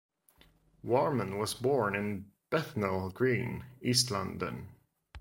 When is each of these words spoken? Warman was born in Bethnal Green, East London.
Warman 0.83 1.37
was 1.37 1.53
born 1.53 1.93
in 1.95 2.31
Bethnal 2.49 3.11
Green, 3.11 3.63
East 3.83 4.09
London. 4.09 4.67